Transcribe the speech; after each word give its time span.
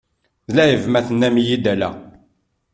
D 0.47 0.55
lɛib 0.55 0.83
ma 0.89 1.01
tennam-iyi-d 1.07 1.65
ala! 1.73 1.89